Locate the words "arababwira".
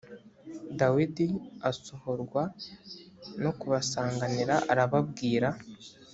4.71-5.49